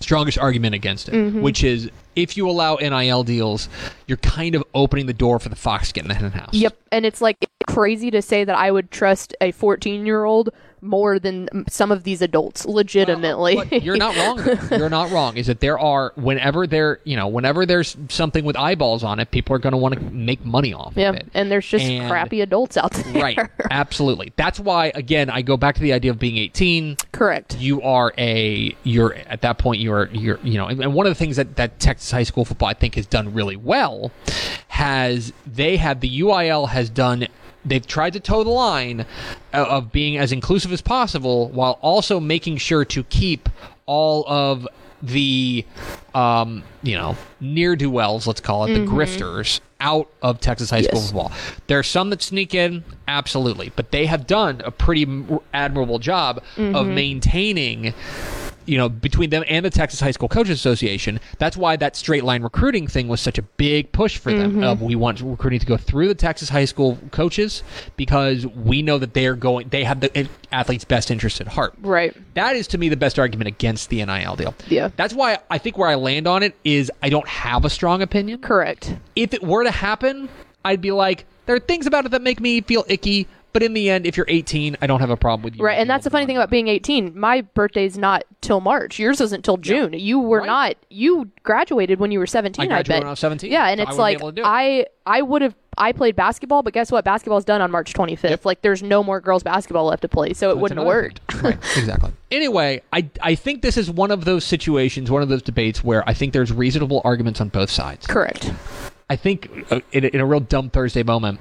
[0.00, 1.42] strongest argument against it, Mm-hmm.
[1.42, 3.68] which is if you allow NIL deals,
[4.06, 6.52] you're kind of opening the door for the fox to get in the hen house.
[6.52, 7.36] Yep, and it's like
[7.68, 10.50] crazy to say that I would trust a 14 year old
[10.82, 13.56] more than some of these adults, legitimately.
[13.56, 14.58] But you're not wrong.
[14.70, 15.36] You're not wrong.
[15.36, 19.30] Is that there are whenever there you know whenever there's something with eyeballs on it,
[19.30, 21.28] people are going to want to make money off yeah, of it.
[21.34, 23.22] and there's just And- crappy adults out there.
[23.22, 23.38] Right.
[23.70, 24.32] Absolutely.
[24.36, 26.96] That's why again I go back to the idea of being 18.
[27.12, 27.56] Correct.
[27.58, 31.10] You are a you're at that point you're you're you know and, and one of
[31.10, 34.10] the things that that Texas high school football I think has done really well
[34.68, 37.28] has they have the UIL has done
[37.64, 39.04] they've tried to toe the line
[39.52, 43.48] of, being as inclusive as possible while also making sure to keep
[43.86, 44.66] all of
[45.02, 45.64] the
[46.14, 50.82] um, you know near do wells let's call it the grifters out of Texas high
[50.82, 51.06] school Yes.
[51.10, 51.32] football.
[51.66, 55.06] There are some that sneak in, absolutely, but they have done a pretty
[55.54, 57.94] admirable job of maintaining
[58.70, 61.18] you know, between them and the Texas High School Coaches Association.
[61.38, 64.52] That's why that straight line recruiting thing was such a big push for them.
[64.52, 64.62] Mm-hmm.
[64.62, 67.64] Of we want recruiting to go through the Texas high school coaches
[67.96, 71.74] because we know that they are going, they have the athlete's best interest at heart.
[71.80, 72.16] Right.
[72.34, 74.54] That is to me the best argument against the NIL deal.
[74.68, 74.90] Yeah.
[74.96, 78.02] That's why I think where I land on it is I don't have a strong
[78.02, 78.94] opinion Correct.
[79.16, 80.28] if it were to happen,
[80.64, 83.72] I'd be like, there are things about it that make me feel icky, But in
[83.74, 85.64] the end, if you're 18, I don't have a problem with you.
[85.64, 87.18] Right, and that's the funny thing about being 18.
[87.18, 88.98] My birthday's not till March.
[88.98, 89.92] Yours isn't till June.
[89.92, 90.46] You were Right.
[90.46, 90.76] not.
[90.88, 92.62] You graduated when you were 17.
[92.64, 93.00] I graduated bet.
[93.00, 94.46] when I was 17, Yeah, and so it's wouldn't like able to do it.
[94.46, 95.54] I I would have.
[95.78, 97.04] I played basketball, but guess what?
[97.04, 98.28] Basketball's done on March 25th.
[98.30, 98.44] Yep.
[98.44, 101.20] Like, there's no more girls basketball left to play, so it That's wouldn't have worked.
[101.42, 102.10] right, exactly.
[102.30, 106.06] Anyway, I I think this is one of those situations, one of those debates where
[106.08, 108.06] I think there's reasonable arguments on both sides.
[108.06, 108.52] Correct.
[109.08, 111.40] I think uh, in, a, in a real dumb Thursday moment,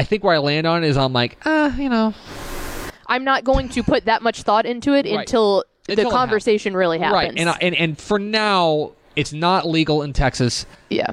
[0.00, 2.14] I think where I land on is I'm like, uh, you know,
[3.06, 5.18] I'm not going to put that much thought into it Right.
[5.20, 7.12] until the Until it conversation really happens.
[7.14, 10.64] right, and, I, and and for now, it's not legal in Texas.
[10.88, 11.12] yeah.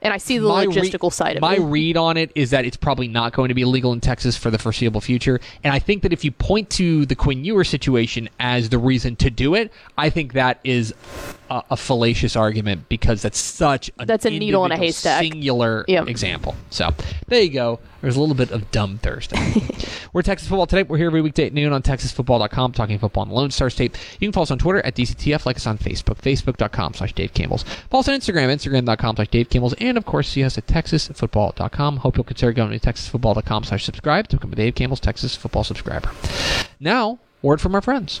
[0.00, 1.58] And I see the My re- logistical side of my it.
[1.60, 4.36] My read on it is that it's probably not going to be legal in Texas
[4.36, 5.40] for the foreseeable future.
[5.64, 9.16] And I think that if you point to the Quinn Ewer situation as the reason
[9.16, 10.94] to do it, I think that is
[11.50, 15.20] a, a fallacious argument because that's such a That's a needle in a haystack.
[15.22, 16.04] singular Yeah.
[16.04, 16.54] example.
[16.70, 16.90] So
[17.26, 17.80] there you go.
[18.00, 19.36] There's a little bit of dumb Thursday.
[20.12, 20.84] We're Texas Football Today.
[20.84, 23.98] We're here every weekday at noon on TexasFootball.com, talking football on the Lone Star State.
[24.20, 27.34] You can follow us on Twitter at DCTF, like us on Facebook, Facebook.com slash Dave
[27.34, 27.64] Campbell's.
[27.90, 31.98] Follow us on Instagram, Instagram.com slash Dave Campbell's, and of course, see us at TexasFootball.com.
[31.98, 35.64] Hope you'll consider going to TexasFootball.com slash subscribe to become a Dave Campbell's Texas Football
[35.64, 36.10] subscriber.
[36.80, 38.20] Now, word from our friends.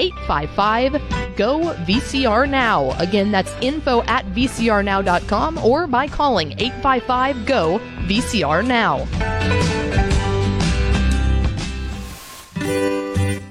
[0.00, 2.98] 855 GO VCR Now.
[2.98, 9.06] Again, that's info at vcrnow.com or by calling 855 GO VCR Now.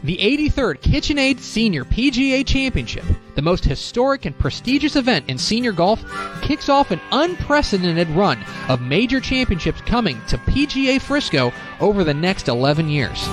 [0.10, 6.04] The 83rd KitchenAid Senior PGA Championship, the most historic and prestigious event in senior golf,
[6.42, 12.48] kicks off an unprecedented run of major championships coming to PGA Frisco over the next
[12.48, 13.28] 11 years.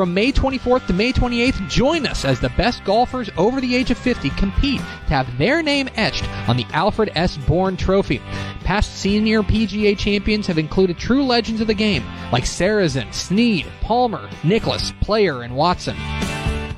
[0.00, 3.90] From May 24th to May 28th, join us as the best golfers over the age
[3.90, 7.36] of 50 compete to have their name etched on the Alfred S.
[7.36, 8.22] Bourne Trophy.
[8.64, 14.30] Past senior PGA champions have included true legends of the game like Sarazen, Snead, Palmer,
[14.42, 15.98] Nicklaus, Player, and Watson.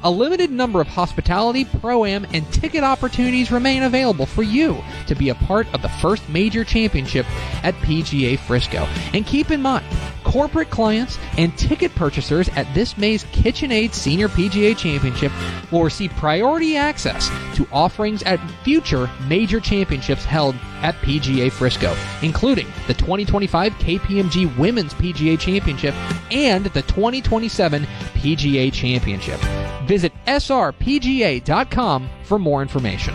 [0.03, 5.15] A limited number of hospitality, pro am, and ticket opportunities remain available for you to
[5.15, 7.25] be a part of the first major championship
[7.63, 8.79] at PGA Frisco.
[9.15, 9.87] And keep in mind,
[10.33, 15.31] corporate clients and ticket purchasers at this May's KitchenAid Senior PGA Championship
[15.71, 22.66] will receive priority access to offerings at future major championships held at PGA Frisco, including
[22.87, 25.95] the 2025 KPMG Women's PGA Championship
[26.33, 27.83] and the 2027
[28.14, 29.38] PGA Championship.
[29.87, 33.14] Visit srpga.com for more information.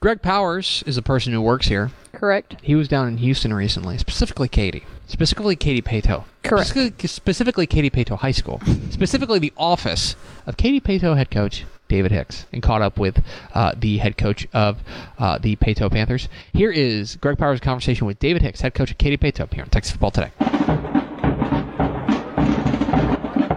[0.00, 1.90] Greg Powers is a person who works here.
[2.20, 2.56] Correct.
[2.60, 6.24] He was down in Houston recently, specifically Katy, specifically Katy Paetow.
[6.42, 6.66] Correct.
[6.68, 12.12] Specifically, specifically Katy Paetow High School, specifically the office of Katy Paetow head coach David
[12.12, 14.82] Hicks, and caught up with uh, the head coach of
[15.18, 16.28] uh, the Paetow Panthers.
[16.52, 19.70] Here is Greg Powers' conversation with David Hicks, head coach of Katy Paetow, here on
[19.70, 20.89] Texas Football Today.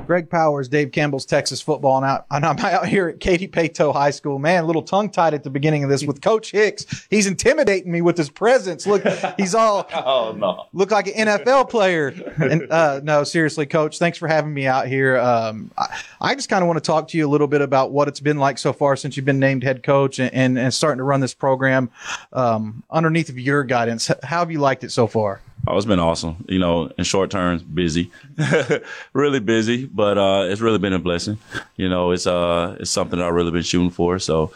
[0.05, 3.93] Greg Powers, Dave Campbell's Texas football, and, out, and I'm out here at Katy Paetow
[3.93, 4.39] High School.
[4.39, 7.07] Man, a little tongue tied at the beginning of this with Coach Hicks.
[7.09, 8.85] He's intimidating me with his presence.
[8.85, 9.03] Look,
[9.37, 10.65] he's all Oh no.
[10.73, 12.07] look like an NFL player.
[12.37, 15.17] And uh, no, seriously, Coach, thanks for having me out here.
[15.17, 17.91] Um, I, I just kind of want to talk to you a little bit about
[17.91, 20.73] what it's been like so far since you've been named head coach and, and, and
[20.73, 21.89] starting to run this program
[22.33, 24.07] um, underneath of your guidance.
[24.23, 25.41] How have you liked it so far?
[25.65, 26.43] Oh, it's been awesome.
[26.49, 28.11] You know, in short terms, busy,
[29.13, 31.37] really busy, but uh, it's really been a blessing.
[31.77, 34.19] You know, it's uh, it's something that I've really been shooting for.
[34.19, 34.51] So,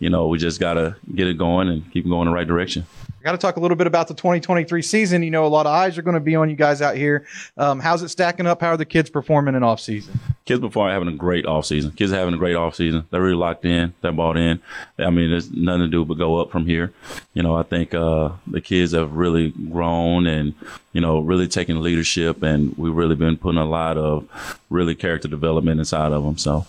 [0.00, 2.86] you know, we just gotta get it going and keep going in the right direction.
[3.22, 5.22] Got to talk a little bit about the 2023 season.
[5.22, 7.26] You know, a lot of eyes are going to be on you guys out here.
[7.56, 8.60] Um, how's it stacking up?
[8.60, 10.18] How are the kids performing in off season?
[10.44, 11.90] Kids performing having a great off season.
[11.92, 13.06] Kids having a great off season.
[13.10, 13.94] They're really locked in.
[14.00, 14.60] They're bought in.
[14.98, 16.92] I mean, there's nothing to do but go up from here.
[17.34, 20.54] You know, I think uh, the kids have really grown and
[20.92, 25.28] you know really taken leadership, and we've really been putting a lot of really character
[25.28, 26.38] development inside of them.
[26.38, 26.66] So.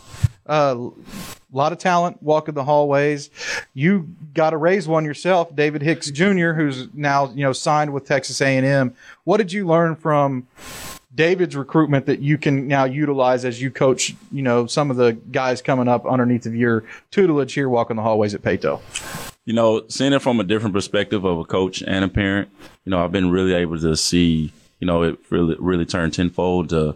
[0.49, 0.89] Uh,
[1.51, 3.29] a lot of talent walking the hallways.
[3.73, 8.05] You got to raise one yourself, David Hicks Jr., who's now you know signed with
[8.05, 8.93] Texas A&M.
[9.23, 10.47] What did you learn from
[11.13, 14.15] David's recruitment that you can now utilize as you coach?
[14.31, 18.01] You know some of the guys coming up underneath of your tutelage here, walking the
[18.03, 18.81] hallways at Paetow.
[19.45, 22.49] You know, seeing it from a different perspective of a coach and a parent,
[22.85, 26.69] you know, I've been really able to see, you know, it really really turn tenfold
[26.69, 26.95] to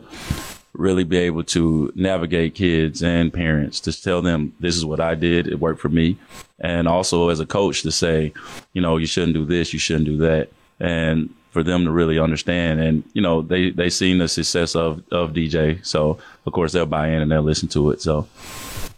[0.73, 5.15] really be able to navigate kids and parents to tell them this is what I
[5.15, 6.17] did, it worked for me.
[6.59, 8.33] And also as a coach to say,
[8.73, 10.49] you know, you shouldn't do this, you shouldn't do that.
[10.79, 15.03] And for them to really understand and you know they they seen the success of
[15.12, 18.27] of DJ so of course they'll buy in and they'll listen to it so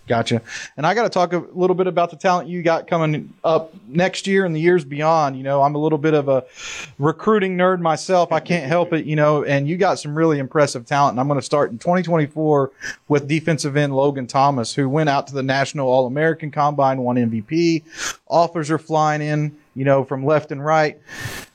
[0.07, 0.43] Gotcha.
[0.77, 3.73] And I got to talk a little bit about the talent you got coming up
[3.87, 5.35] next year and the years beyond.
[5.35, 6.45] You know, I'm a little bit of a
[6.99, 8.31] recruiting nerd myself.
[8.31, 11.13] I can't help it, you know, and you got some really impressive talent.
[11.13, 12.71] And I'm going to start in 2024
[13.07, 17.15] with defensive end Logan Thomas, who went out to the National All American Combine, won
[17.15, 17.83] MVP.
[18.27, 20.99] Offers are flying in, you know, from left and right.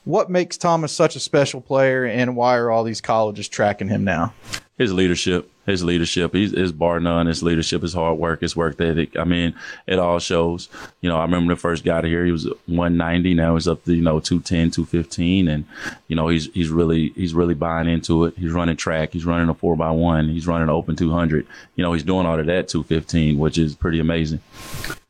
[0.05, 4.03] What makes Thomas such a special player, and why are all these colleges tracking him
[4.03, 4.33] now?
[4.77, 7.27] His leadership his leadership, he's, his bar none.
[7.27, 9.17] His leadership, his hard work, his work ethic.
[9.17, 9.55] I mean,
[9.87, 10.69] it all shows.
[11.01, 13.35] You know, I remember the first got here, he was 190.
[13.35, 15.65] Now he's up to you know 210, 215, and
[16.09, 18.35] you know he's he's really he's really buying into it.
[18.37, 19.13] He's running track.
[19.13, 20.29] He's running a four by one.
[20.29, 21.47] He's running an open 200.
[21.77, 24.41] You know, he's doing all of that 215, which is pretty amazing.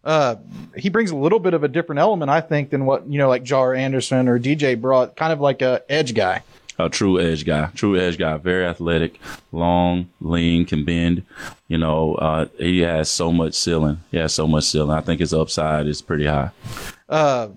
[0.02, 0.36] Uh,
[0.76, 3.28] he brings a little bit of a different element, I think, than what you know,
[3.28, 5.16] like Jar Anderson or DJ brought.
[5.16, 6.42] Kind of like a edge guy
[6.86, 9.18] a true edge guy, true edge guy, very athletic,
[9.52, 11.24] long, lean, can bend.
[11.68, 14.00] You know, uh, he has so much ceiling.
[14.10, 14.96] He has so much ceiling.
[14.96, 16.50] I think his upside is pretty high.
[17.08, 17.48] Uh,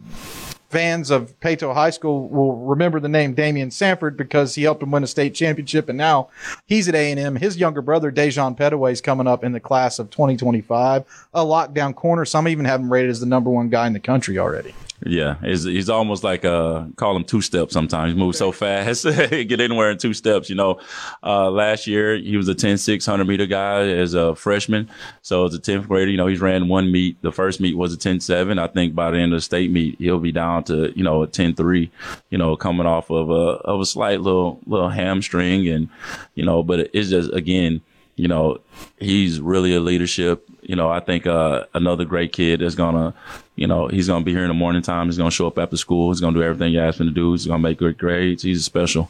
[0.73, 4.89] fans of Paetow High School will remember the name Damian Sanford because he helped him
[4.89, 6.29] win a state championship, and now
[6.65, 7.35] he's at A&M.
[7.35, 11.05] His younger brother, Dejon Petaway, is coming up in the class of 2025.
[11.35, 12.25] A lockdown corner.
[12.25, 14.73] Some even have him rated as the number one guy in the country already.
[15.05, 17.73] Yeah, he's, he's almost like uh call him two steps.
[17.73, 20.49] Sometimes he moves so fast, get anywhere in two steps.
[20.49, 20.79] You know,
[21.21, 24.89] uh, last year he was a 10 600 meter guy as a freshman.
[25.21, 27.21] So as a 10th grader, you know, he's ran one meet.
[27.21, 28.57] The first meet was a 10 7.
[28.57, 31.23] I think by the end of the state meet, he'll be down to you know
[31.23, 31.91] a 10 3.
[32.29, 35.89] You know, coming off of a of a slight little little hamstring, and
[36.35, 37.81] you know, but it's just again
[38.15, 38.59] you know,
[38.99, 40.47] he's really a leadership.
[40.61, 43.13] You know, I think uh, another great kid is gonna,
[43.55, 45.07] you know, he's gonna be here in the morning time.
[45.07, 46.11] He's gonna show up after school.
[46.11, 47.31] He's gonna do everything you ask him to do.
[47.31, 48.43] He's gonna make good grades.
[48.43, 49.09] He's special.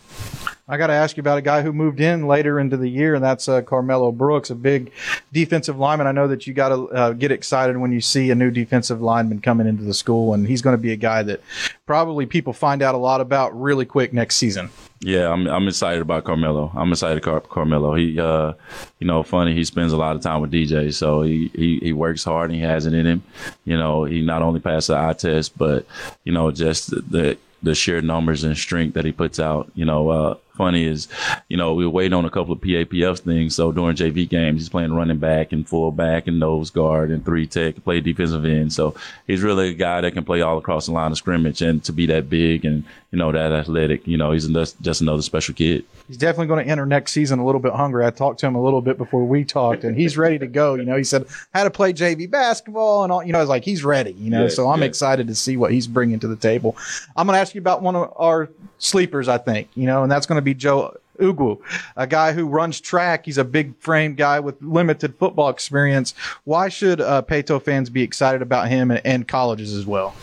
[0.65, 3.15] I got to ask you about a guy who moved in later into the year,
[3.15, 4.93] and that's uh, Carmelo Brooks, a big
[5.33, 6.07] defensive lineman.
[6.07, 9.01] I know that you got to uh, get excited when you see a new defensive
[9.01, 11.41] lineman coming into the school, and he's going to be a guy that
[11.85, 14.69] probably people find out a lot about really quick next season.
[15.01, 16.71] Yeah, I'm I'm excited about Carmelo.
[16.73, 17.93] I'm excited Car- Carmelo.
[17.95, 18.53] He uh
[18.99, 21.91] you know, funny, he spends a lot of time with DJ, so he, he he
[21.91, 23.23] works hard and he has it in him.
[23.65, 25.85] You know, he not only passed the eye test, but
[26.23, 29.69] you know, just the, the the sheer numbers and strength that he puts out.
[29.75, 31.07] You know, uh, funny is,
[31.49, 33.55] you know, we were waiting on a couple of PAPF things.
[33.55, 37.47] So during JV games, he's playing running back and fullback and nose guard and three
[37.47, 38.71] tech, play defensive end.
[38.71, 38.95] So
[39.27, 41.91] he's really a guy that can play all across the line of scrimmage and to
[41.91, 45.85] be that big and, you know, that athletic, you know, he's just another special kid.
[46.07, 48.05] He's definitely going to enter next season a little bit hungry.
[48.05, 50.75] I talked to him a little bit before we talked and he's ready to go.
[50.75, 53.49] You know, he said how to play JV basketball and all, you know, I was
[53.49, 54.87] like, he's ready, you know, yeah, so I'm yeah.
[54.87, 56.75] excited to see what he's bringing to the table.
[57.15, 60.11] I'm going to ask you about one of our sleepers, I think, you know, and
[60.11, 61.59] that's going to be Joe Ugwu,
[61.95, 63.25] a guy who runs track.
[63.25, 66.13] He's a big frame guy with limited football experience.
[66.43, 67.21] Why should uh,
[67.59, 70.15] fans be excited about him and, and colleges as well?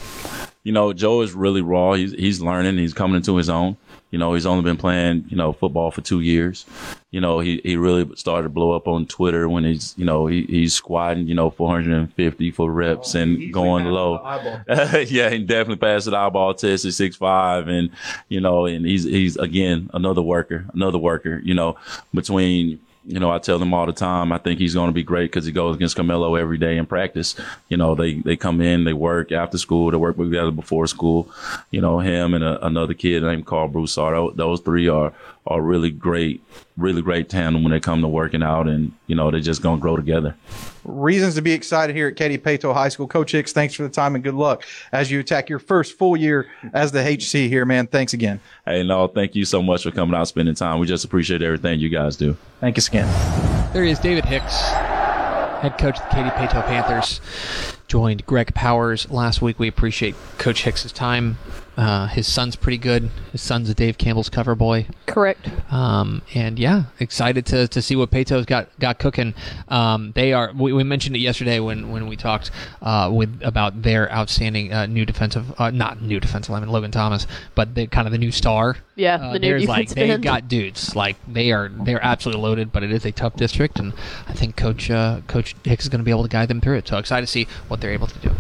[0.62, 1.94] You know, Joe is really raw.
[1.94, 2.76] He's he's learning.
[2.78, 3.76] He's coming into his own.
[4.10, 6.66] You know, he's only been playing, you know, football for two years.
[7.12, 10.26] You know, he, he really started to blow up on Twitter when he's, you know,
[10.26, 14.20] he, he's squatting, you know, 450 for reps oh, and going low.
[14.68, 17.90] yeah, he definitely passed the eyeball test at six five, and
[18.28, 21.40] you know, and he's he's again another worker, another worker.
[21.44, 21.76] You know,
[22.12, 25.02] between you know, I tell them all the time, I think he's going to be
[25.02, 27.34] great because he goes against Carmelo every day in practice.
[27.68, 31.30] You know, they, they come in, they work after school, they work together before school.
[31.70, 35.14] You know, him and a, another kid named Carl Broussard, those three are,
[35.46, 36.42] are really great,
[36.76, 39.78] really great tandem when they come to working out and, you know, they're just going
[39.78, 40.34] to grow together.
[40.84, 43.08] reasons to be excited here at Katy Paetow High School.
[43.08, 46.16] Coach Hicks, thanks for the time and good luck as you attack your first full
[46.16, 47.86] year as the HC here, man.
[47.86, 48.40] Thanks again.
[48.64, 50.78] Hey, no, thank you so much for coming out, spending time.
[50.78, 52.36] We just appreciate everything you guys do.
[52.60, 53.72] Thank you again.
[53.72, 54.54] There he is, David Hicks,
[55.62, 57.20] head coach of the Katy Paetow Panthers.
[57.90, 59.58] Joined Greg Powers last week.
[59.58, 61.38] We appreciate Coach Hicks's time.
[61.76, 63.10] Uh, his son's pretty good.
[63.32, 64.86] His son's a Dave Campbell's cover boy.
[65.06, 65.48] Correct.
[65.72, 69.34] Um, and yeah, excited to, to see what Paetow's got got cooking.
[69.68, 70.52] Um, they are.
[70.54, 72.50] We, we mentioned it yesterday when, when we talked
[72.82, 77.26] uh, with about their outstanding uh, new defensive, uh, not new defensive lineman Logan Thomas,
[77.54, 78.76] but the kind of the new star.
[78.94, 80.22] Yeah, Uh, the new there's like they've end.
[80.22, 83.94] got dudes like they are they're absolutely loaded, but it is a tough district, and
[84.28, 86.76] I think Coach uh, Coach Hicks is going to be able to guide them through
[86.76, 86.88] it.
[86.88, 88.30] So excited to see what they're able to do.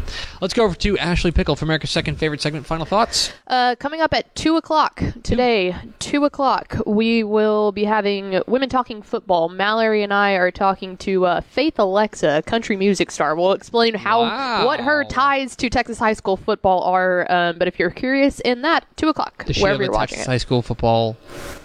[0.40, 2.66] Let's go over to Ashley Pickle for America's second favorite segment.
[2.66, 3.32] Final thoughts.
[3.46, 9.02] Uh, coming up at 2 o'clock today, 2 o'clock, we will be having Women Talking
[9.02, 9.48] Football.
[9.48, 13.34] Mallory and I are talking to uh, Faith Alexa, a country music star.
[13.36, 14.66] We'll explain how Wow.
[14.66, 17.30] what her ties to Texas high school football are.
[17.30, 20.30] Um, but if you're curious in that, 2 o'clock, Does wherever you're watching Texas it.
[20.30, 21.16] high school football,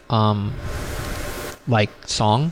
[0.09, 0.53] um,
[1.67, 2.51] like song?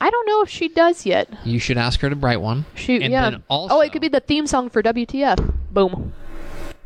[0.00, 1.28] I don't know if she does yet.
[1.44, 2.66] You should ask her to write one.
[2.74, 3.30] She, And yeah.
[3.30, 5.54] then also- oh, it could be the theme song for WTF.
[5.70, 6.12] Boom.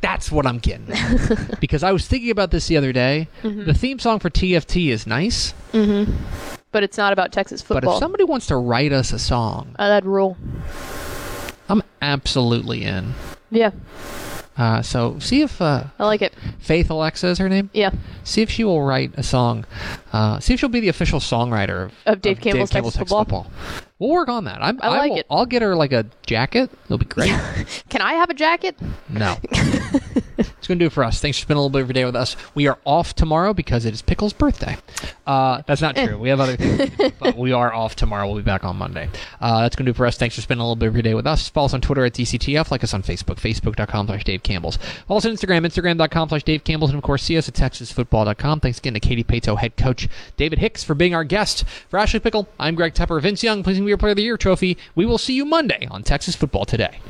[0.01, 0.87] That's what I'm getting.
[1.61, 3.29] because I was thinking about this the other day.
[3.43, 3.65] Mm-hmm.
[3.65, 7.91] The theme song for TFT is nice, But it's not about Texas football.
[7.93, 10.37] but if somebody wants to write us a song, uh, that'd rule.
[11.69, 13.15] I'm absolutely in.
[13.51, 13.73] Yeah,
[14.61, 16.35] Uh, so see if uh, I like it.
[16.59, 17.71] Faith Alexa is her name.
[17.73, 17.93] Yeah.
[18.25, 19.65] See if she will write a song.
[20.13, 23.51] Uh, see if she'll be the official songwriter of, Of Dave Campbell's Texas football.
[23.99, 24.59] We'll work on that.
[24.61, 25.27] I'm, I like will, it.
[25.31, 26.71] I'll get her like a jacket.
[26.85, 27.31] It'll be great.
[27.89, 28.77] Can I have a jacket?
[29.09, 29.37] No.
[30.39, 31.21] it's going to do it for us.
[31.21, 32.37] Thanks for spending a little bit of your day with us.
[32.55, 34.77] We are off tomorrow because it is Pickle's birthday.
[35.27, 36.17] Uh, that's not true.
[36.19, 38.27] We have other things, do, but we are off tomorrow.
[38.27, 39.09] We'll be back on Monday.
[39.41, 40.19] Uh, that's going to do it for us.
[40.19, 41.49] Thanks for spending a little bit of your day with us.
[41.49, 42.71] Follow us on Twitter at DCTF.
[42.71, 44.77] Like us on Facebook, facebook.com slash Dave Campbell's.
[45.09, 46.91] Follow us on Instagram, instagram.com slash Dave Campbell's.
[46.91, 48.61] And of course, see us at texasfootball.com.
[48.61, 51.65] Thanks again to Katy Paetow head coach David Hicks for being our guest.
[51.89, 53.21] For Ashley Pickle, I'm Greg Tepper.
[53.21, 54.79] Vince Young, pleasing your player of the year trophy.
[54.95, 57.01] We will see you Monday on Texas Football Today.